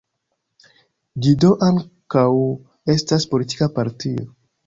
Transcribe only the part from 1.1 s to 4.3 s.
Ĝi do ankaŭ estas politika partio.